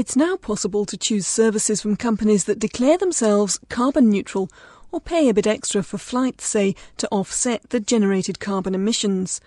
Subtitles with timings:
[0.00, 4.48] It's now possible to choose services from companies that declare themselves carbon neutral
[4.90, 9.42] or pay a bit extra for flights, say, to offset the generated carbon emissions.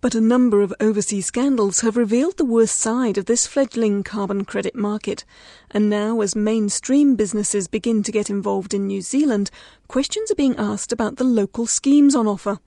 [0.00, 4.46] But a number of overseas scandals have revealed the worst side of this fledgling carbon
[4.46, 5.26] credit market.
[5.70, 9.50] And now, as mainstream businesses begin to get involved in New Zealand,
[9.88, 12.60] questions are being asked about the local schemes on offer.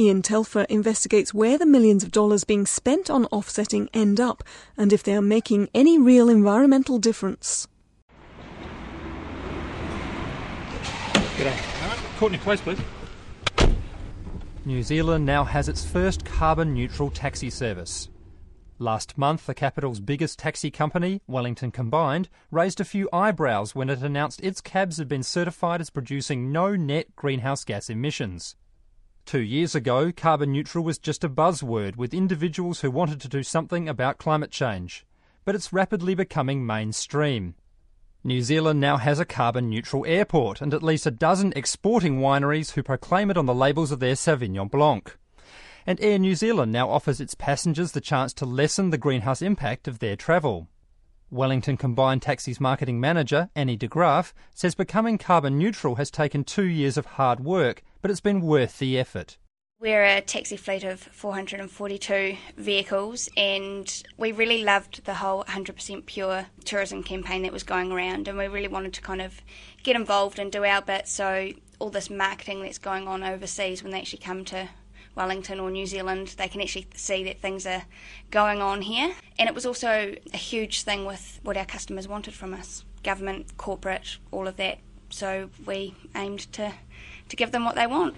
[0.00, 4.42] Ian Telfer investigates where the millions of dollars being spent on offsetting end up
[4.74, 7.68] and if they are making any real environmental difference.
[11.36, 11.54] G'day.
[12.16, 12.78] Courtenay, place, please.
[14.64, 18.08] New Zealand now has its first carbon neutral taxi service.
[18.78, 24.00] Last month, the capital's biggest taxi company, Wellington Combined, raised a few eyebrows when it
[24.00, 28.56] announced its cabs had been certified as producing no net greenhouse gas emissions.
[29.26, 33.42] Two years ago, carbon neutral was just a buzzword with individuals who wanted to do
[33.42, 35.06] something about climate change.
[35.44, 37.54] But it's rapidly becoming mainstream.
[38.22, 42.72] New Zealand now has a carbon neutral airport and at least a dozen exporting wineries
[42.72, 45.16] who proclaim it on the labels of their Sauvignon Blanc.
[45.86, 49.88] And Air New Zealand now offers its passengers the chance to lessen the greenhouse impact
[49.88, 50.68] of their travel.
[51.30, 56.66] Wellington Combined Taxis marketing manager, Annie de Graaf, says becoming carbon neutral has taken two
[56.66, 59.36] years of hard work, but it's been worth the effort.
[59.80, 66.46] We're a taxi fleet of 442 vehicles, and we really loved the whole 100% pure
[66.66, 69.40] tourism campaign that was going around, and we really wanted to kind of
[69.82, 73.90] get involved and do our bit so all this marketing that's going on overseas when
[73.90, 74.68] they actually come to
[75.14, 77.84] Wellington or New Zealand, they can actually see that things are
[78.30, 79.12] going on here.
[79.38, 83.56] And it was also a huge thing with what our customers wanted from us government,
[83.56, 84.78] corporate, all of that.
[85.10, 86.72] So we aimed to,
[87.28, 88.16] to give them what they want.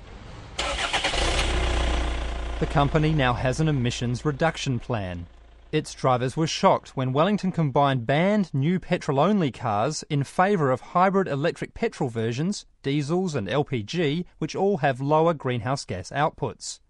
[2.61, 5.27] The company now has an emissions reduction plan.
[5.73, 10.81] Its drivers were shocked when Wellington Combined banned new petrol only cars in favour of
[10.81, 16.81] hybrid electric petrol versions, diesels, and LPG, which all have lower greenhouse gas outputs.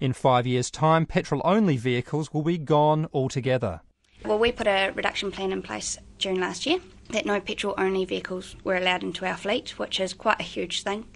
[0.00, 3.80] In five years' time, petrol only vehicles will be gone altogether.
[4.24, 6.78] Well, we put a reduction plan in place June last year
[7.12, 10.82] that no petrol only vehicles were allowed into our fleet, which is quite a huge
[10.82, 11.06] thing.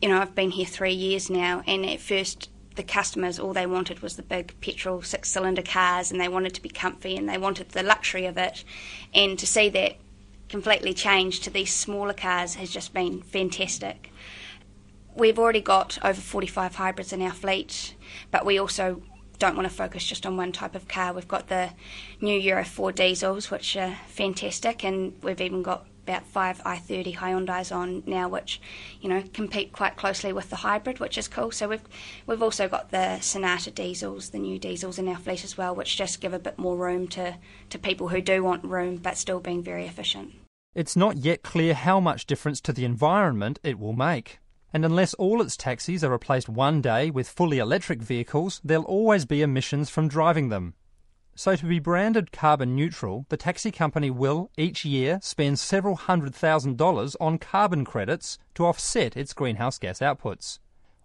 [0.00, 3.66] You know, I've been here three years now, and at first, the customers all they
[3.66, 7.28] wanted was the big petrol six cylinder cars and they wanted to be comfy and
[7.28, 8.62] they wanted the luxury of it.
[9.12, 9.96] And to see that
[10.48, 14.12] completely change to these smaller cars has just been fantastic.
[15.16, 17.96] We've already got over 45 hybrids in our fleet,
[18.30, 19.02] but we also
[19.38, 21.12] don't want to focus just on one type of car.
[21.12, 21.70] We've got the
[22.20, 27.74] new Euro 4 diesels, which are fantastic, and we've even got about five i30 Hyundais
[27.74, 28.60] on now, which
[29.00, 31.50] you know compete quite closely with the hybrid, which is cool.
[31.50, 31.84] So we've
[32.26, 35.96] we've also got the Sonata diesels, the new diesels in our fleet as well, which
[35.96, 37.36] just give a bit more room to
[37.70, 40.32] to people who do want room, but still being very efficient.
[40.74, 44.38] It's not yet clear how much difference to the environment it will make.
[44.72, 49.24] And unless all its taxis are replaced one day with fully electric vehicles, there'll always
[49.24, 50.74] be emissions from driving them.
[51.34, 56.34] So, to be branded carbon neutral, the taxi company will each year spend several hundred
[56.34, 60.58] thousand dollars on carbon credits to offset its greenhouse gas outputs.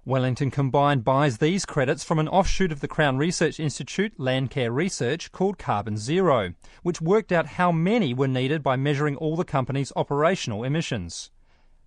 [0.06, 5.32] Wellington Combined buys these credits from an offshoot of the Crown Research Institute Landcare Research
[5.32, 9.94] called Carbon Zero, which worked out how many were needed by measuring all the company's
[9.96, 11.32] operational emissions.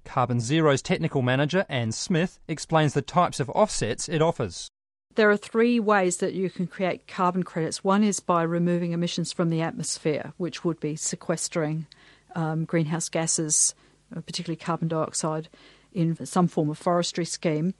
[0.06, 4.70] Carbon Zero's technical manager, Anne Smith, explains the types of offsets it offers.
[5.16, 7.82] There are three ways that you can create carbon credits.
[7.82, 11.86] One is by removing emissions from the atmosphere, which would be sequestering
[12.34, 13.74] um, greenhouse gases,
[14.14, 15.48] uh, particularly carbon dioxide,
[15.92, 17.74] in some form of forestry scheme.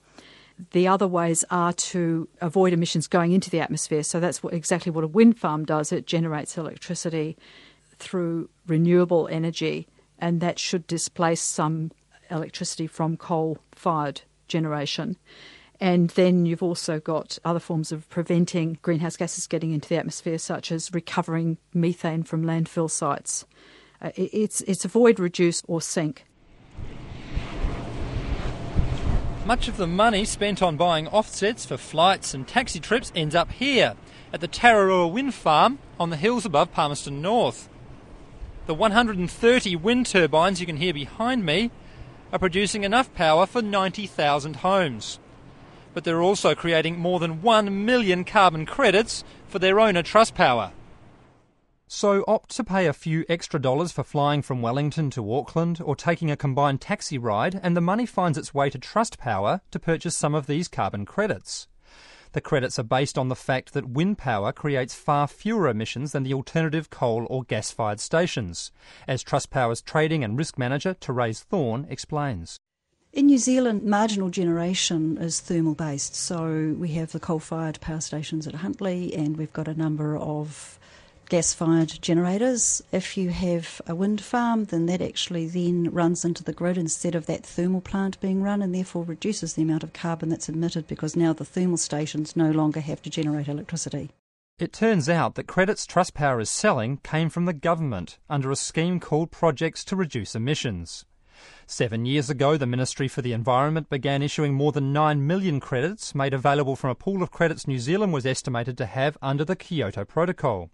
[0.71, 4.01] The other ways are to avoid emissions going into the atmosphere.
[4.01, 5.91] So that's what, exactly what a wind farm does.
[5.91, 7.37] It generates electricity
[7.99, 9.87] through renewable energy,
[10.17, 11.91] and that should displace some
[12.29, 15.17] electricity from coal fired generation.
[15.79, 20.39] And then you've also got other forms of preventing greenhouse gases getting into the atmosphere,
[20.39, 23.45] such as recovering methane from landfill sites.
[24.01, 26.25] Uh, it's, it's avoid, reduce, or sink.
[29.45, 33.51] Much of the money spent on buying offsets for flights and taxi trips ends up
[33.51, 33.95] here,
[34.33, 37.69] at the Tararua Wind Farm on the hills above Palmerston North.
[38.65, 41.71] The 130 wind turbines you can hear behind me
[42.31, 45.19] are producing enough power for 90,000 homes.
[45.93, 50.71] But they're also creating more than 1 million carbon credits for their owner Trustpower.
[51.87, 55.95] So opt to pay a few extra dollars for flying from Wellington to Auckland or
[55.95, 60.17] taking a combined taxi ride, and the money finds its way to Trustpower to purchase
[60.17, 61.67] some of these carbon credits.
[62.37, 66.21] The credits are based on the fact that wind power creates far fewer emissions than
[66.21, 68.71] the alternative coal or gas fired stations,
[69.07, 72.59] as Trustpower's trading and risk manager, Therese Thorne, explains.
[73.11, 78.01] In New Zealand, marginal generation is thermal based, so we have the coal fired power
[78.01, 80.76] stations at Huntly and we've got a number of
[81.29, 82.81] gas fired generators.
[82.91, 87.15] If you have a wind farm, then that actually then runs into the grid instead
[87.15, 90.87] of that thermal plant being run and therefore reduces the amount of carbon that's emitted
[90.87, 94.11] because now the thermal stations no longer have to generate electricity.
[94.59, 98.99] It turns out that credits Trustpower is selling came from the government under a scheme
[98.99, 101.05] called Projects to Reduce Emissions.
[101.67, 106.15] Seven years ago, the Ministry for the Environment began issuing more than 9 million credits
[106.15, 109.55] made available from a pool of credits New Zealand was estimated to have under the
[109.55, 110.71] Kyoto Protocol.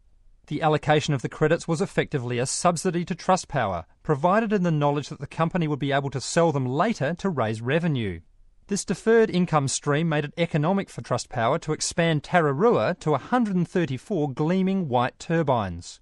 [0.48, 5.08] The allocation of the credits was effectively a subsidy to Trustpower, provided in the knowledge
[5.08, 8.20] that the company would be able to sell them later to raise revenue.
[8.68, 14.90] This deferred income stream made it economic for Trustpower to expand Tararua to 134 gleaming
[14.90, 16.02] white turbines.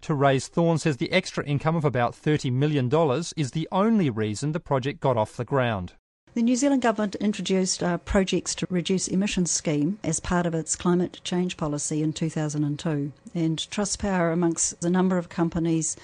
[0.00, 2.90] Therese Thorne says the extra income of about $30 million
[3.36, 5.94] is the only reason the project got off the ground.
[6.34, 10.76] The New Zealand government introduced a projects to reduce emissions scheme as part of its
[10.76, 13.12] climate change policy in 2002.
[13.34, 15.94] And Trustpower, amongst a number of companies,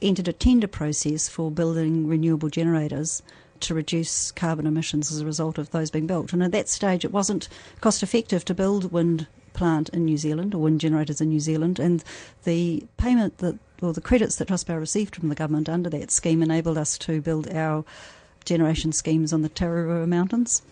[0.00, 3.24] entered a tender process for building renewable generators
[3.58, 6.32] to reduce carbon emissions as a result of those being built.
[6.32, 7.48] And at that stage, it wasn't
[7.80, 11.80] cost effective to build wind plant in New Zealand or wind generators in New Zealand,
[11.80, 12.04] and
[12.44, 16.42] the payment that or the credits that Trustpower received from the government under that scheme
[16.42, 17.84] enabled us to build our
[18.46, 20.62] generation schemes on the Tararua Mountains.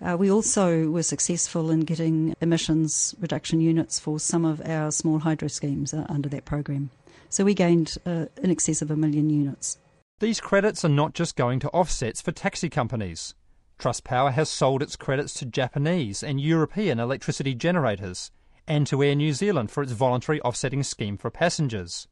[0.00, 5.18] Uh, we also were successful in getting emissions reduction units for some of our small
[5.18, 6.90] hydro schemes uh, under that program.
[7.30, 9.78] So we gained uh, in excess of a million units.
[10.20, 13.34] These credits are not just going to offsets for taxi companies.
[13.78, 18.30] Trustpower has sold its credits to Japanese and European electricity generators
[18.66, 22.08] and to Air New Zealand for its voluntary offsetting scheme for passengers.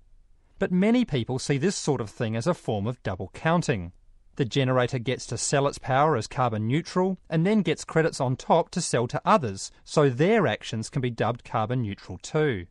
[0.58, 3.92] But many people see this sort of thing as a form of double counting.
[4.36, 8.36] The generator gets to sell its power as carbon neutral and then gets credits on
[8.36, 12.66] top to sell to others, so their actions can be dubbed carbon neutral too.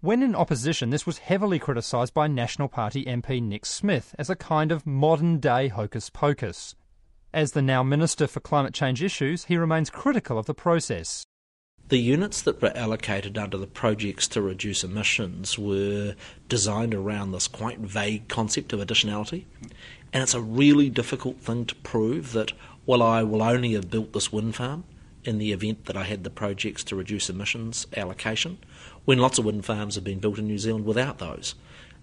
[0.00, 4.36] When in opposition, this was heavily criticised by National Party MP Nick Smith as a
[4.36, 6.74] kind of modern day hocus pocus.
[7.32, 11.24] As the now Minister for Climate Change Issues, he remains critical of the process.
[11.88, 16.14] The units that were allocated under the projects to reduce emissions were
[16.48, 19.44] designed around this quite vague concept of additionality.
[20.12, 22.52] And it's a really difficult thing to prove that,
[22.86, 24.84] well, I will only have built this wind farm
[25.24, 28.58] in the event that I had the projects to reduce emissions allocation,
[29.04, 31.54] when lots of wind farms have been built in New Zealand without those.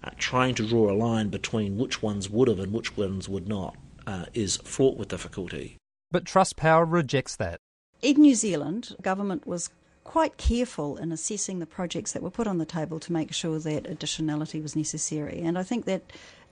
[0.04, 3.48] Uh, trying to draw a line between which ones would have and which ones would
[3.48, 3.76] not
[4.06, 5.76] uh, is fraught with difficulty.
[6.10, 7.60] But Trustpower rejects that.
[8.02, 9.70] In New Zealand, government was
[10.02, 13.60] quite careful in assessing the projects that were put on the table to make sure
[13.60, 15.40] that additionality was necessary.
[15.40, 16.02] And I think that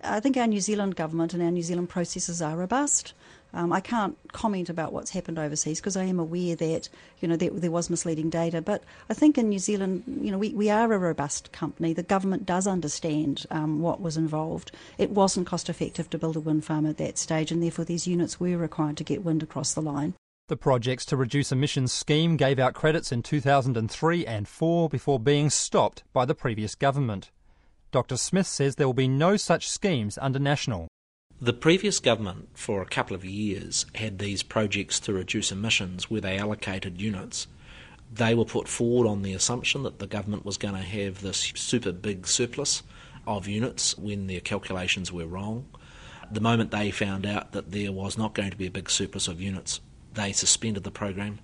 [0.05, 3.15] I think our New Zealand government and our New Zealand processes are robust.
[3.53, 6.89] Um, I can't comment about what's happened overseas because I am aware that
[7.19, 8.63] you know there, there, was misleading data.
[8.63, 11.93] But I think in New Zealand, you know, we, we are a robust company.
[11.93, 14.71] The government does understand um, what was involved.
[14.99, 18.07] It wasn't cost effective to build a wind farm at that stage, and therefore these
[18.07, 20.15] units were required to get wind across the line.
[20.51, 25.49] The Projects to Reduce Emissions scheme gave out credits in 2003 and 4 before being
[25.49, 27.31] stopped by the previous government.
[27.93, 28.17] Dr.
[28.17, 30.89] Smith says there will be no such schemes under National.
[31.41, 36.21] The previous government, for a couple of years, had these projects to reduce emissions where
[36.21, 37.47] they allocated units.
[38.13, 41.53] They were put forward on the assumption that the government was going to have this
[41.55, 42.83] super big surplus
[43.25, 45.69] of units when their calculations were wrong.
[46.29, 49.29] The moment they found out that there was not going to be a big surplus
[49.29, 49.81] of units,
[50.15, 51.39] they suspended the program.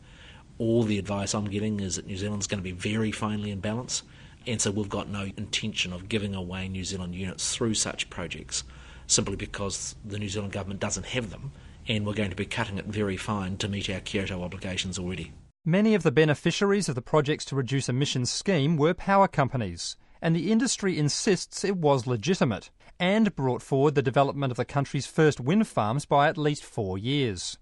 [0.58, 3.60] All the advice I'm getting is that New Zealand's going to be very finely in
[3.60, 4.02] balance
[4.46, 8.62] and so we've got no intention of giving away New Zealand units through such projects
[9.08, 11.52] simply because the New Zealand government doesn't have them
[11.88, 15.32] and we're going to be cutting it very fine to meet our Kyoto obligations already.
[15.64, 20.34] Many of the beneficiaries of the Projects to Reduce Emissions scheme were power companies, and
[20.34, 25.40] the industry insists it was legitimate and brought forward the development of the country's first
[25.40, 27.58] wind farms by at least four years.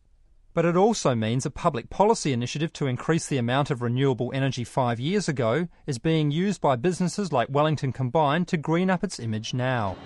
[0.54, 4.62] But it also means a public policy initiative to increase the amount of renewable energy
[4.62, 9.18] five years ago is being used by businesses like Wellington Combined to green up its
[9.18, 9.96] image now.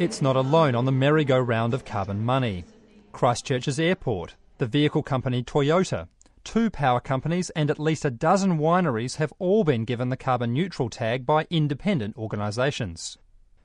[0.00, 2.64] It's not alone on the merry-go-round of carbon money.
[3.12, 6.08] Christchurch's airport, the vehicle company Toyota,
[6.42, 10.52] two power companies, and at least a dozen wineries have all been given the carbon
[10.52, 13.16] neutral tag by independent organisations.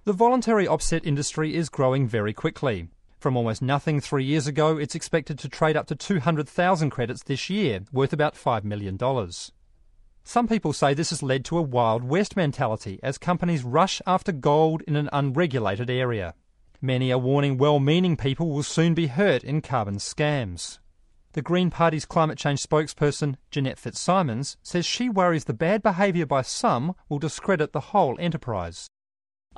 [0.08, 2.88] The voluntary offset industry is growing very quickly.
[3.20, 7.50] From almost nothing three years ago, it's expected to trade up to 200,000 credits this
[7.50, 8.98] year, worth about $5 million.
[10.24, 14.32] Some people say this has led to a Wild West mentality as companies rush after
[14.32, 16.36] gold in an unregulated area.
[16.80, 20.80] Many are warning well meaning people will soon be hurt in carbon scams.
[21.34, 26.44] The Green Party's climate change spokesperson, Jeanette Fitzsimons, says she worries the bad behaviour by
[26.44, 28.88] some will discredit the whole enterprise.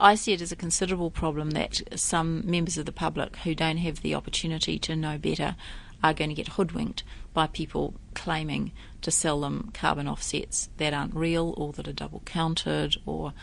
[0.02, 3.78] I see it as a considerable problem that some members of the public who don't
[3.78, 5.58] have the opportunity to know better
[6.02, 7.04] are going to get hoodwinked
[7.34, 12.22] by people claiming to sell them carbon offsets that aren't real or that are double
[12.26, 13.34] counted or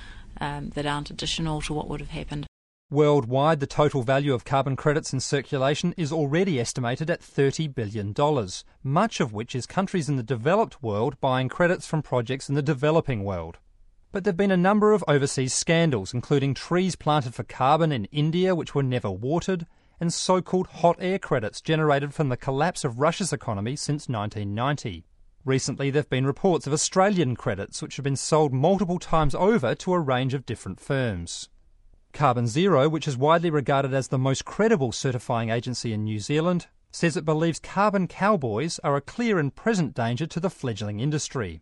[0.40, 2.46] um, that aren't additional to what would have happened.
[2.90, 8.14] Worldwide, the total value of carbon credits in circulation is already estimated at $30 billion,
[8.82, 12.62] much of which is countries in the developed world buying credits from projects in the
[12.62, 13.58] developing world.
[14.16, 18.06] But there have been a number of overseas scandals, including trees planted for carbon in
[18.06, 19.66] India which were never watered,
[20.00, 25.04] and so called hot air credits generated from the collapse of Russia's economy since 1990.
[25.44, 29.74] Recently, there have been reports of Australian credits which have been sold multiple times over
[29.74, 31.50] to a range of different firms.
[32.14, 36.68] Carbon Zero, which is widely regarded as the most credible certifying agency in New Zealand,
[36.90, 41.60] says it believes carbon cowboys are a clear and present danger to the fledgling industry.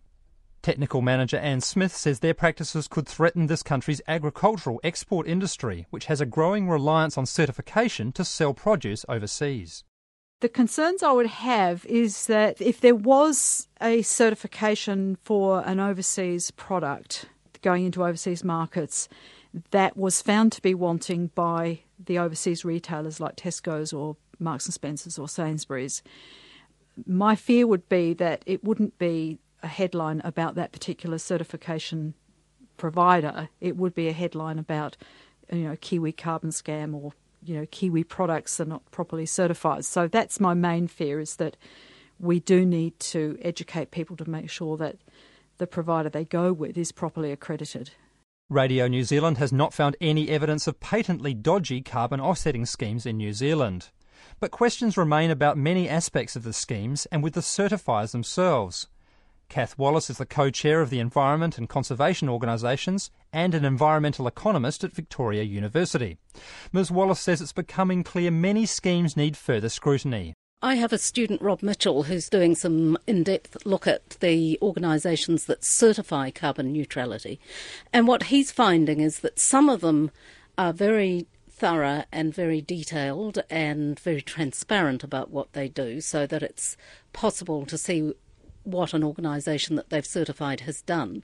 [0.64, 6.06] Technical manager Anne Smith says their practices could threaten this country's agricultural export industry, which
[6.06, 9.85] has a growing reliance on certification to sell produce overseas.
[10.40, 16.50] The concerns I would have is that if there was a certification for an overseas
[16.52, 17.26] product
[17.61, 19.06] going into overseas markets
[19.71, 24.73] that was found to be wanting by the overseas retailers like Tesco's or Marks and
[24.73, 26.02] Spencers or Sainsbury's,
[27.06, 32.14] my fear would be that it wouldn't be a headline about that particular certification
[32.76, 33.49] provider.
[33.61, 34.97] It would be a headline about,
[35.50, 39.85] you know, Kiwi carbon scam or you know Kiwi products are not properly certified.
[39.85, 41.56] So that's my main fear is that
[42.21, 44.97] we do need to educate people to make sure that
[45.59, 47.90] the provider they go with is properly accredited.
[48.50, 53.16] Radio New Zealand has not found any evidence of patently dodgy carbon offsetting schemes in
[53.16, 53.90] New Zealand.
[54.40, 58.88] But questions remain about many aspects of the schemes and with the certifiers themselves.
[59.49, 64.27] Cath Wallace is the co chair of the Environment and Conservation Organisations and an environmental
[64.27, 66.19] economist at Victoria University.
[66.73, 66.91] Ms.
[66.91, 70.35] Wallace says it's becoming clear many schemes need further scrutiny.
[70.63, 75.45] I have a student, Rob Mitchell, who's doing some in depth look at the organisations
[75.45, 77.39] that certify carbon neutrality.
[77.93, 80.11] And what he's finding is that some of them
[80.57, 86.43] are very thorough and very detailed and very transparent about what they do so that
[86.43, 86.77] it's
[87.13, 88.13] possible to see
[88.64, 91.23] what an organisation that they've certified has done.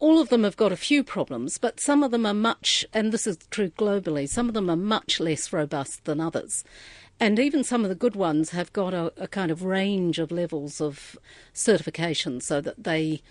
[0.00, 3.12] All of them have got a few problems, but some of them are much, and
[3.12, 6.64] this is true globally, some of them are much less robust than others.
[7.20, 10.32] And even some of the good ones have got a, a kind of range of
[10.32, 11.16] levels of
[11.52, 13.22] certification so that they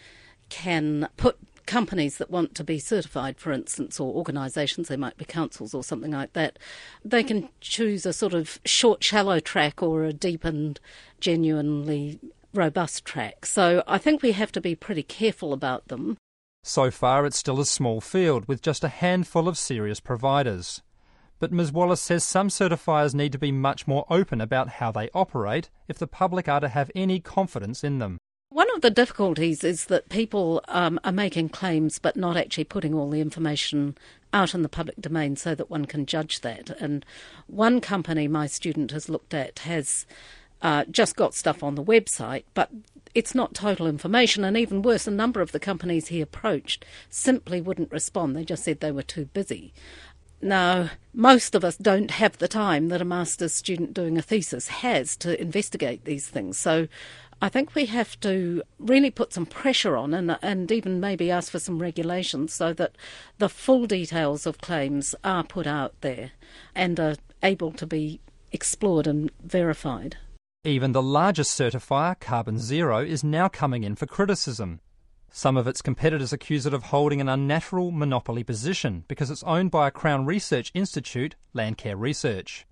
[0.48, 5.26] can put companies that want to be certified, for instance, or organisations, they might be
[5.26, 6.60] councils or something like that,
[7.04, 10.80] they can choose a sort of short, shallow track or a deep and
[11.20, 12.20] genuinely
[12.54, 13.46] robust track.
[13.46, 16.18] So I think we have to be pretty careful about them.
[16.64, 20.82] So far, it's still a small field with just a handful of serious providers.
[21.40, 21.72] But Ms.
[21.72, 25.98] Wallace says some certifiers need to be much more open about how they operate if
[25.98, 28.20] the public are to have any confidence in them.
[28.50, 32.94] One of the difficulties is that people um, are making claims but not actually putting
[32.94, 33.98] all the information
[34.34, 36.70] out in the public domain so that one can judge that.
[36.70, 37.04] And
[37.48, 40.06] one company my student has looked at has
[40.62, 42.70] uh, just got stuff on the website, but
[43.14, 44.44] it's not total information.
[44.44, 48.36] And even worse, a number of the companies he approached simply wouldn't respond.
[48.36, 49.74] They just said they were too busy.
[50.42, 54.70] Now, most of us don't have the time that a master's student doing a thesis
[54.70, 56.58] has to investigate these things.
[56.58, 56.88] So
[57.44, 61.52] I think we have to really put some pressure on and, and even maybe ask
[61.52, 62.96] for some regulations so that
[63.38, 66.32] the full details of claims are put out there
[66.74, 68.20] and are able to be
[68.52, 70.18] explored and verified.
[70.64, 74.80] Even the largest certifier, Carbon Zero, is now coming in for criticism.
[75.32, 79.72] Some of its competitors accuse it of holding an unnatural monopoly position because it's owned
[79.72, 82.68] by a Crown Research Institute, Landcare Research.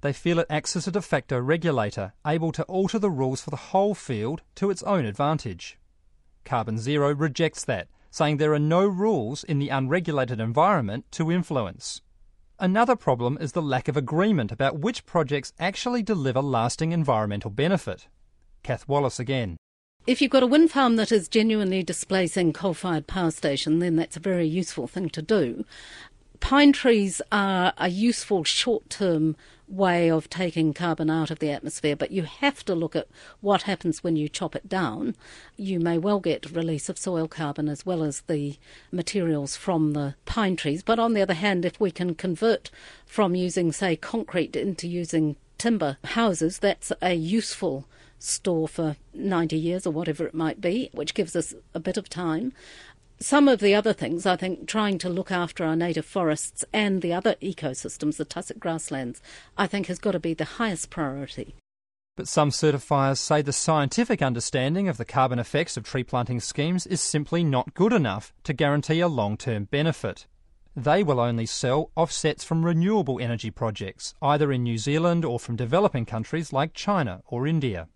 [0.00, 3.50] They feel it acts as a de facto regulator, able to alter the rules for
[3.50, 5.78] the whole field to its own advantage.
[6.46, 12.00] Carbon Zero rejects that, saying there are no rules in the unregulated environment to influence.
[12.58, 18.08] Another problem is the lack of agreement about which projects actually deliver lasting environmental benefit.
[18.62, 19.58] Cath Wallace again.
[20.06, 23.96] If you've got a wind farm that is genuinely displacing coal fired power station, then
[23.96, 25.66] that's a very useful thing to do.
[26.40, 29.36] Pine trees are a useful short term
[29.68, 33.08] way of taking carbon out of the atmosphere, but you have to look at
[33.40, 35.16] what happens when you chop it down.
[35.56, 38.56] You may well get release of soil carbon as well as the
[38.92, 40.82] materials from the pine trees.
[40.82, 42.70] But on the other hand, if we can convert
[43.04, 47.86] from using, say, concrete into using timber houses, that's a useful
[48.18, 52.08] store for 90 years or whatever it might be, which gives us a bit of
[52.08, 52.52] time
[53.18, 57.00] some of the other things, I think, trying to look after our native forests and
[57.00, 59.22] the other ecosystems, the tussock grasslands,
[59.56, 61.54] I think has got to be the highest priority.
[62.16, 66.86] But some certifiers say the scientific understanding of the carbon effects of tree planting schemes
[66.86, 70.26] is simply not good enough to guarantee a long term benefit.
[70.74, 75.56] They will only sell offsets from renewable energy projects, either in New Zealand or from
[75.56, 77.88] developing countries like China or India.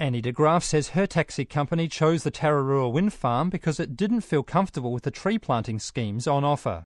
[0.00, 4.22] Annie de Graaf says her taxi company chose the Tararua wind farm because it didn't
[4.22, 6.84] feel comfortable with the tree planting schemes on offer.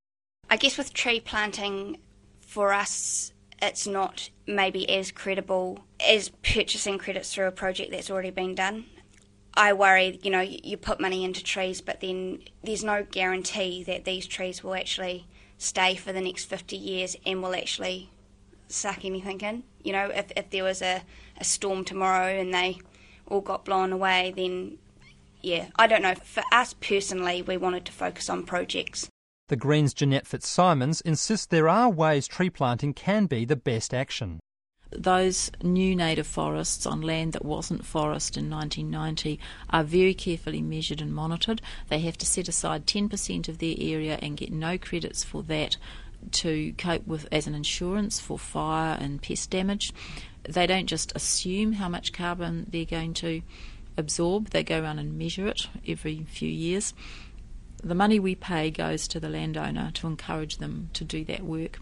[0.50, 1.98] I guess with tree planting,
[2.40, 8.30] for us, it's not maybe as credible as purchasing credits through a project that's already
[8.30, 8.84] been done.
[9.54, 14.04] I worry, you know, you put money into trees, but then there's no guarantee that
[14.04, 18.10] these trees will actually stay for the next 50 years and will actually
[18.66, 19.62] suck anything in.
[19.84, 21.02] You know, if, if there was a,
[21.38, 22.80] a storm tomorrow and they
[23.26, 24.78] all got blown away, then
[25.42, 26.14] yeah, I don't know.
[26.14, 29.08] For us personally, we wanted to focus on projects.
[29.48, 34.40] The Greens' Jeanette Fitzsimons insists there are ways tree planting can be the best action.
[34.90, 39.38] Those new native forests on land that wasn't forest in 1990
[39.68, 41.60] are very carefully measured and monitored.
[41.88, 45.76] They have to set aside 10% of their area and get no credits for that
[46.32, 49.92] to cope with as an insurance for fire and pest damage
[50.48, 53.42] they don't just assume how much carbon they're going to
[53.96, 56.94] absorb, they go around and measure it every few years.
[57.82, 61.78] The money we pay goes to the landowner to encourage them to do that work,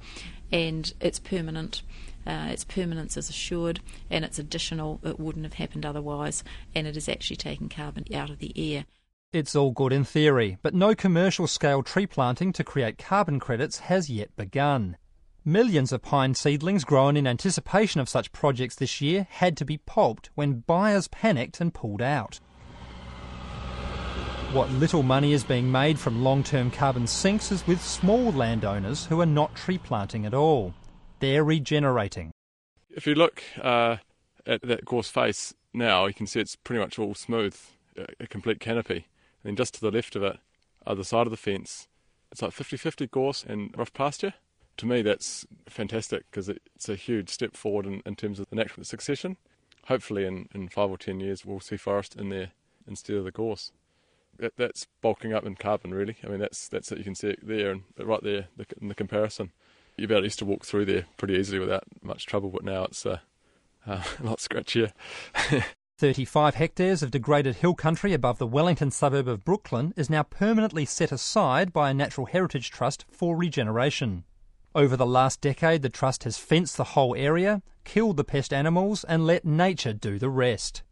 [0.51, 1.83] and it's permanent.
[2.25, 5.01] Uh, its permanence is assured and it's additional.
[5.03, 6.45] It wouldn't have happened otherwise,
[6.75, 8.85] and it is actually taking carbon out of the air.
[9.33, 13.79] It's all good in theory, but no commercial scale tree planting to create carbon credits
[13.79, 14.99] has yet begun.
[15.43, 19.79] Millions of pine seedlings grown in anticipation of such projects this year had to be
[19.79, 22.41] pulped when buyers panicked and pulled out.
[24.53, 29.07] What little money is being made from long term carbon sinks is with small landowners
[29.07, 30.75] who are not tree planting at all.
[31.21, 32.33] They're regenerating.
[32.91, 33.97] If you look uh,
[34.45, 37.57] at that gorse face now, you can see it's pretty much all smooth,
[38.21, 39.07] a complete canopy.
[39.43, 40.39] And then just to the left of it,
[40.87, 41.89] other side of the fence,
[42.31, 44.35] it's like 50 50 gorse and rough pasture
[44.79, 48.57] to me, that's fantastic because it's a huge step forward in, in terms of the
[48.57, 49.37] natural succession.
[49.87, 52.51] Hopefully, in, in five or ten years, we'll see forest in there
[52.87, 53.73] instead of the gorse.
[54.39, 56.17] That, that's bulking up in carbon, really.
[56.25, 56.99] I mean, that's that's it.
[56.99, 59.53] You can see it there and right there the, in the comparison.
[59.97, 63.05] You about used to walk through there pretty easily without much trouble, but now it's
[63.05, 63.19] uh,
[63.87, 64.93] uh, a lot scratchier.
[66.03, 70.85] 35 hectares of degraded hill country above the Wellington suburb of Brooklyn is now permanently
[70.85, 74.25] set aside by a Natural Heritage Trust for regeneration.
[74.75, 79.05] Over the last decade, the Trust has fenced the whole area, killed the pest animals,
[79.05, 80.83] and let nature do the rest.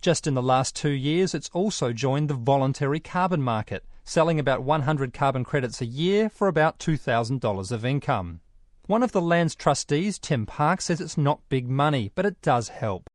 [0.00, 4.62] Just in the last two years, it's also joined the voluntary carbon market, selling about
[4.62, 8.40] 100 carbon credits a year for about $2,000 of income.
[8.86, 12.70] One of the land's trustees, Tim Park, says it's not big money, but it does
[12.70, 13.10] help.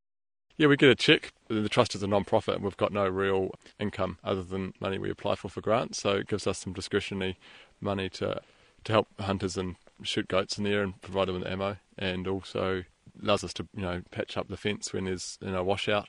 [0.56, 1.34] Yeah, we get a check.
[1.48, 5.10] The trust is a non-profit, and we've got no real income other than money we
[5.10, 6.02] apply for for grants.
[6.02, 7.38] So it gives us some discretionary
[7.82, 8.42] money to
[8.84, 12.84] to help hunters and shoot goats in there and provide them with ammo, and also
[13.22, 16.08] allows us to you know patch up the fence when there's you know washout,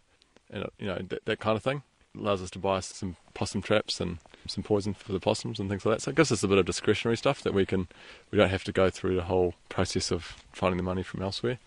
[0.50, 1.82] and you know that, that kind of thing.
[2.14, 5.70] It allows us to buy some possum traps and some poison for the possums and
[5.70, 6.02] things like that.
[6.02, 7.88] So it gives us a bit of discretionary stuff that we can
[8.30, 11.58] we don't have to go through the whole process of finding the money from elsewhere.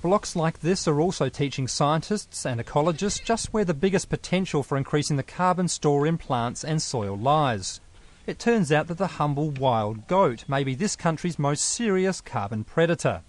[0.00, 4.78] Blocks like this are also teaching scientists and ecologists just where the biggest potential for
[4.78, 7.80] increasing the carbon store in plants and soil lies.
[8.24, 12.62] It turns out that the humble wild goat may be this country's most serious carbon
[12.62, 13.22] predator.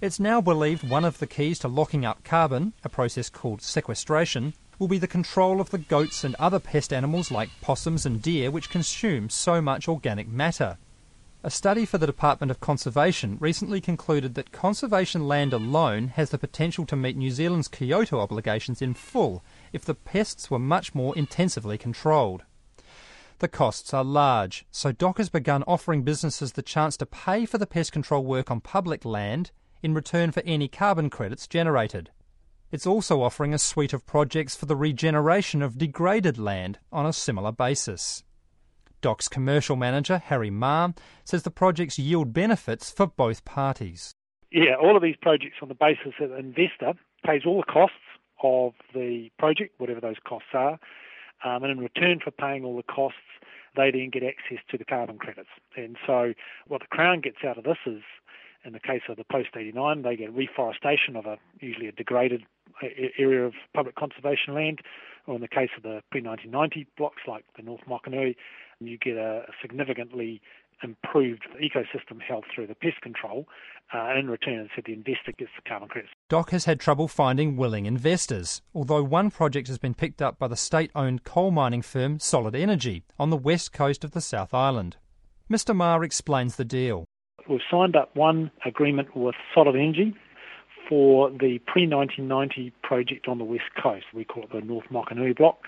[0.00, 4.54] It's now believed one of the keys to locking up carbon, a process called sequestration,
[4.78, 8.50] will be the control of the goats and other pest animals like possums and deer
[8.50, 10.78] which consume so much organic matter.
[11.46, 16.38] A study for the Department of Conservation recently concluded that conservation land alone has the
[16.38, 21.14] potential to meet New Zealand's Kyoto obligations in full if the pests were much more
[21.14, 22.44] intensively controlled.
[23.40, 27.58] The costs are large, so DOC has begun offering businesses the chance to pay for
[27.58, 29.50] the pest control work on public land
[29.82, 32.08] in return for any carbon credits generated.
[32.72, 37.12] It's also offering a suite of projects for the regeneration of degraded land on a
[37.12, 38.23] similar basis.
[39.04, 44.14] DOC's commercial manager, Harry Marr, says the projects yield benefits for both parties.
[44.50, 47.98] Yeah, all of these projects on the basis that the investor pays all the costs
[48.42, 50.78] of the project, whatever those costs are,
[51.44, 53.18] um, and in return for paying all the costs,
[53.76, 55.50] they then get access to the carbon credits.
[55.76, 56.32] And so,
[56.66, 58.00] what the Crown gets out of this is,
[58.64, 62.44] in the case of the post 89, they get reforestation of a usually a degraded
[63.18, 64.80] area of public conservation land,
[65.26, 68.36] or in the case of the pre 1990 blocks like the North Mokihinui,
[68.80, 70.40] you get a significantly
[70.82, 73.46] improved ecosystem health through the pest control.
[73.92, 76.12] Uh, and in return, so the investor gets the carbon credits.
[76.30, 80.48] DOC has had trouble finding willing investors, although one project has been picked up by
[80.48, 84.54] the state owned coal mining firm Solid Energy on the west coast of the South
[84.54, 84.96] Island.
[85.52, 85.76] Mr.
[85.76, 87.04] Marr explains the deal.
[87.48, 90.14] We've signed up one agreement with Solid Energy
[90.88, 94.06] for the pre 1990 project on the west coast.
[94.14, 95.58] We call it the North Mokihinui block.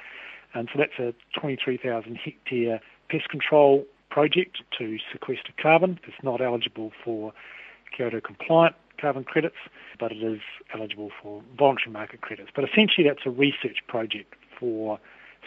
[0.54, 5.98] And so that's a 23,000 hectare pest control project to sequester carbon.
[6.06, 7.32] It's not eligible for
[7.96, 9.56] Kyoto compliant carbon credits,
[9.98, 10.40] but it is
[10.74, 12.50] eligible for voluntary market credits.
[12.54, 14.98] But essentially, that's a research project for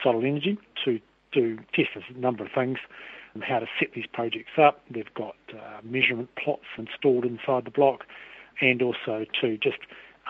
[0.03, 0.99] Solid Energy to,
[1.33, 2.77] to test a number of things
[3.33, 4.81] and how to set these projects up.
[4.89, 8.05] They've got uh, measurement plots installed inside the block
[8.61, 9.79] and also to just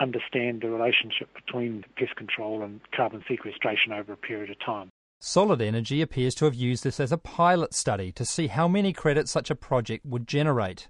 [0.00, 4.90] understand the relationship between pest control and carbon sequestration over a period of time.
[5.22, 8.94] Solid Energy appears to have used this as a pilot study to see how many
[8.94, 10.88] credits such a project would generate.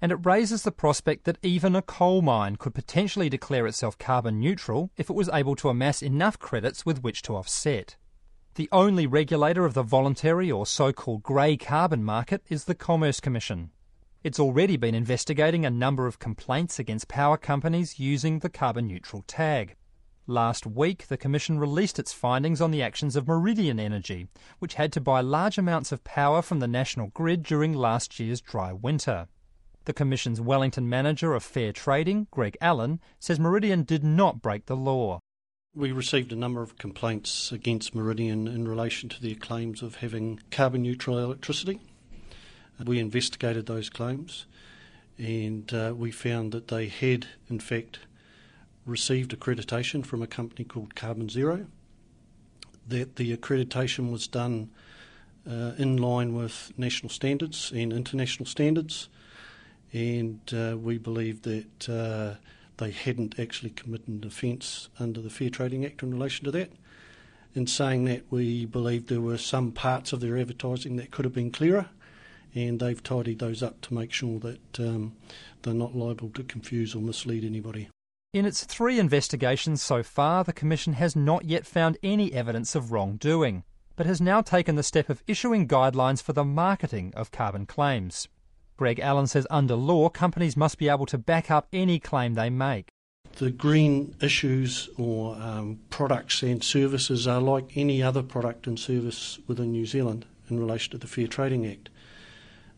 [0.00, 4.40] And it raises the prospect that even a coal mine could potentially declare itself carbon
[4.40, 7.96] neutral if it was able to amass enough credits with which to offset.
[8.54, 13.20] The only regulator of the voluntary or so called grey carbon market is the Commerce
[13.20, 13.72] Commission.
[14.24, 19.22] It's already been investigating a number of complaints against power companies using the carbon neutral
[19.26, 19.76] tag.
[20.28, 24.26] Last week, the Commission released its findings on the actions of Meridian Energy,
[24.58, 28.40] which had to buy large amounts of power from the national grid during last year's
[28.40, 29.28] dry winter.
[29.84, 34.74] The Commission's Wellington manager of fair trading, Greg Allen, says Meridian did not break the
[34.74, 35.20] law.
[35.76, 40.40] We received a number of complaints against Meridian in relation to their claims of having
[40.50, 41.78] carbon neutral electricity.
[42.84, 44.46] We investigated those claims
[45.18, 48.00] and uh, we found that they had, in fact,
[48.86, 51.66] received accreditation from a company called Carbon Zero.
[52.88, 54.70] That the accreditation was done
[55.48, 59.08] uh, in line with national standards and international standards,
[59.92, 62.34] and uh, we believe that uh,
[62.78, 66.70] they hadn't actually committed an offence under the Fair Trading Act in relation to that.
[67.54, 71.34] In saying that, we believe there were some parts of their advertising that could have
[71.34, 71.86] been clearer,
[72.54, 75.14] and they've tidied those up to make sure that um,
[75.62, 77.88] they're not liable to confuse or mislead anybody.
[78.36, 82.92] In its three investigations so far, the Commission has not yet found any evidence of
[82.92, 83.64] wrongdoing,
[83.96, 88.28] but has now taken the step of issuing guidelines for the marketing of carbon claims.
[88.76, 92.50] Greg Allen says under law, companies must be able to back up any claim they
[92.50, 92.88] make.
[93.38, 99.38] The green issues or um, products and services are like any other product and service
[99.46, 101.88] within New Zealand in relation to the Fair Trading Act.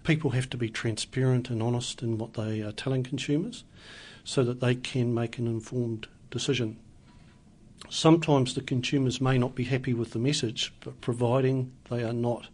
[0.05, 3.65] People have to be transparent and honest in what they are telling consumers
[4.29, 6.79] so that they can make an informed decision.
[7.89, 12.49] Sometimes the consumers may not be happy with the message, but providing they are not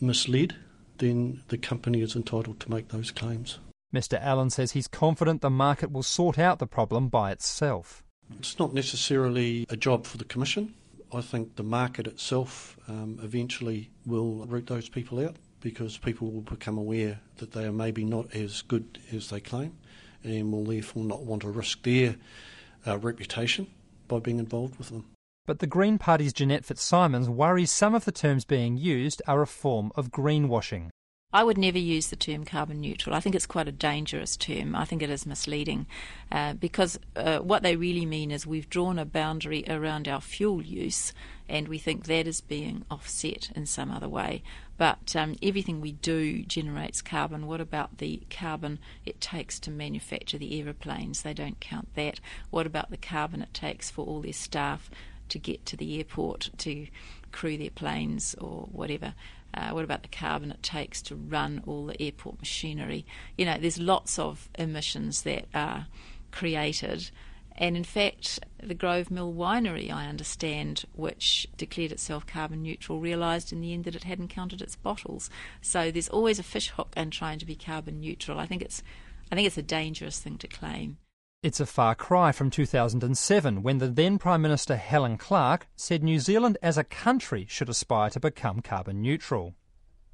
[0.00, 0.56] misled,
[0.98, 3.60] then the company is entitled to make those claims.
[3.94, 4.20] Mr.
[4.20, 8.02] Allen says he's confident the market will sort out the problem by itself.
[8.40, 10.74] It's not necessarily a job for the Commission.
[11.12, 16.40] I think the market itself um, eventually will root those people out because people will
[16.40, 19.76] become aware that they are maybe not as good as they claim
[20.24, 22.16] and will therefore not want to risk their
[22.86, 23.68] uh, reputation
[24.08, 25.04] by being involved with them.
[25.46, 29.46] But the Green Party's Jeanette Fitzsimons worries some of the terms being used are a
[29.46, 30.88] form of greenwashing.
[31.34, 33.14] I would never use the term carbon neutral.
[33.14, 34.76] I think it's quite a dangerous term.
[34.76, 35.86] I think it is misleading
[36.30, 40.62] uh, because uh, what they really mean is we've drawn a boundary around our fuel
[40.62, 41.12] use
[41.48, 44.44] and we think that is being offset in some other way.
[44.76, 47.46] But um, everything we do generates carbon.
[47.46, 51.22] What about the carbon it takes to manufacture the aeroplanes?
[51.22, 52.20] They don't count that.
[52.50, 54.90] What about the carbon it takes for all their staff
[55.28, 56.88] to get to the airport to
[57.32, 59.14] crew their planes or whatever?
[59.52, 63.06] Uh, what about the carbon it takes to run all the airport machinery?
[63.38, 65.86] You know, there's lots of emissions that are
[66.32, 67.10] created.
[67.56, 73.52] And in fact, the Grove Mill Winery, I understand, which declared itself carbon neutral, realised
[73.52, 75.30] in the end that it hadn't counted its bottles.
[75.60, 78.40] So there's always a fishhook in trying to be carbon neutral.
[78.40, 78.82] I think it's,
[79.30, 80.98] I think it's a dangerous thing to claim.
[81.44, 86.18] It's a far cry from 2007 when the then Prime Minister Helen Clark said New
[86.18, 89.54] Zealand as a country should aspire to become carbon neutral.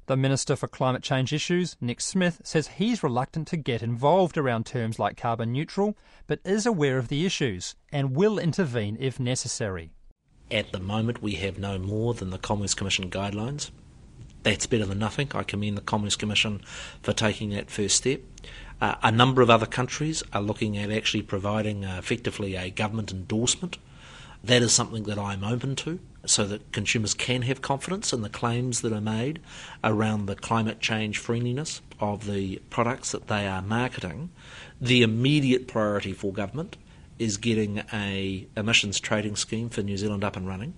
[0.07, 4.65] The Minister for Climate Change Issues, Nick Smith, says he's reluctant to get involved around
[4.65, 9.91] terms like carbon neutral, but is aware of the issues and will intervene if necessary.
[10.49, 13.69] At the moment, we have no more than the Commerce Commission guidelines.
[14.43, 15.29] That's better than nothing.
[15.35, 16.61] I commend the Commerce Commission
[17.03, 18.21] for taking that first step.
[18.81, 23.11] Uh, a number of other countries are looking at actually providing uh, effectively a government
[23.11, 23.77] endorsement.
[24.43, 28.29] That is something that I'm open to so that consumers can have confidence in the
[28.29, 29.39] claims that are made
[29.83, 34.29] around the climate change friendliness of the products that they are marketing.
[34.79, 36.77] The immediate priority for government
[37.17, 40.73] is getting a emissions trading scheme for New Zealand up and running.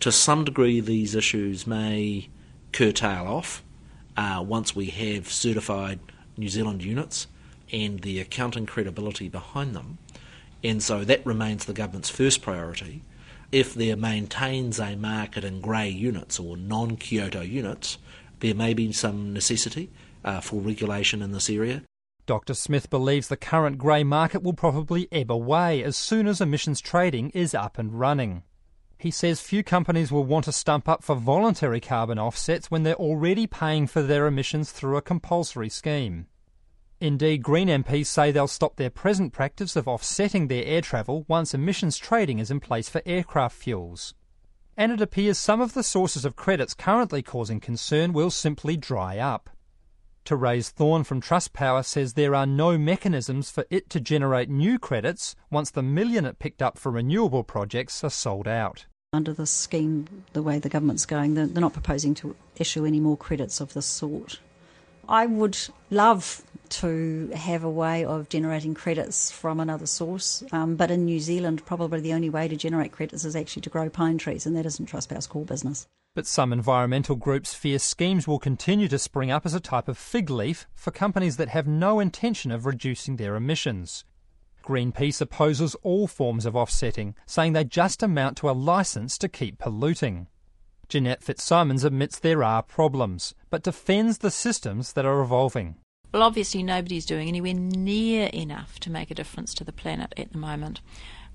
[0.00, 2.28] To some degree, these issues may
[2.72, 3.62] curtail off
[4.16, 5.98] uh, once we have certified
[6.36, 7.26] New Zealand units
[7.72, 9.98] and the accounting credibility behind them.
[10.62, 13.02] And so that remains the government's first priority.
[13.52, 17.98] If there maintains a market in grey units or non Kyoto units,
[18.40, 19.90] there may be some necessity
[20.24, 21.82] uh, for regulation in this area.
[22.26, 22.54] Dr.
[22.54, 27.30] Smith believes the current grey market will probably ebb away as soon as emissions trading
[27.30, 28.42] is up and running.
[28.98, 32.94] He says few companies will want to stump up for voluntary carbon offsets when they're
[32.94, 36.26] already paying for their emissions through a compulsory scheme.
[37.00, 41.52] Indeed, Green MPs say they'll stop their present practice of offsetting their air travel once
[41.52, 44.14] emissions trading is in place for aircraft fuels.
[44.78, 49.18] And it appears some of the sources of credits currently causing concern will simply dry
[49.18, 49.50] up.
[50.24, 55.36] Therese Thorne from Trustpower says there are no mechanisms for it to generate new credits
[55.50, 58.86] once the million it picked up for renewable projects are sold out.
[59.12, 63.16] Under this scheme, the way the government's going, they're not proposing to issue any more
[63.16, 64.40] credits of this sort.
[65.08, 65.56] I would
[65.90, 71.20] love to have a way of generating credits from another source, um, but in New
[71.20, 74.56] Zealand, probably the only way to generate credits is actually to grow pine trees, and
[74.56, 75.86] that isn't Trustpower's core business.
[76.14, 79.98] But some environmental groups fear schemes will continue to spring up as a type of
[79.98, 84.04] fig leaf for companies that have no intention of reducing their emissions.
[84.64, 89.58] Greenpeace opposes all forms of offsetting, saying they just amount to a license to keep
[89.58, 90.26] polluting.
[90.88, 95.76] Jeanette Fitzsimons admits there are problems, but defends the systems that are evolving.
[96.12, 100.32] Well, obviously, nobody's doing anywhere near enough to make a difference to the planet at
[100.32, 100.80] the moment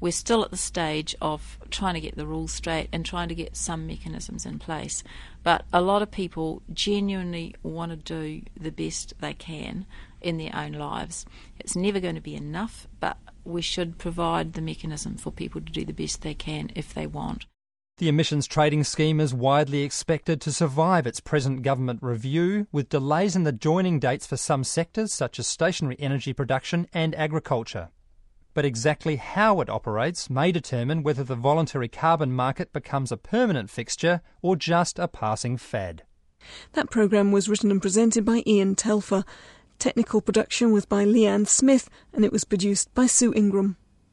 [0.01, 3.36] we're still at the stage of trying to get the rules straight and trying to
[3.36, 5.03] get some mechanisms in place.
[5.43, 9.86] But a lot of people genuinely want to do the best they can
[10.19, 11.25] in their own lives.
[11.60, 15.71] It's never going to be enough, but we should provide the mechanism for people to
[15.71, 17.45] do the best they can if they want.
[18.01, 23.35] The emissions trading scheme is widely expected to survive its present government review, with delays
[23.35, 27.89] in the joining dates for some sectors such as stationary energy production and agriculture
[28.55, 33.69] but exactly how it operates may determine whether the voluntary carbon market becomes a permanent
[33.69, 36.01] fixture or just a passing fad.
[36.73, 39.23] That programme was written and presented by Ian Telfer.
[39.77, 43.77] Technical production was by Leanne Smith and it was produced by Sue Ingram.